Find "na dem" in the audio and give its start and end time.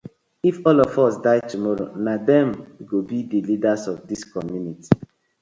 2.05-2.47